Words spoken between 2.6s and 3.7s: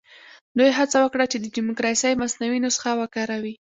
نسخه وکاروي.